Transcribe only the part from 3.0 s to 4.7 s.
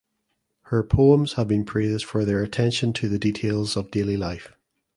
the details of daily life.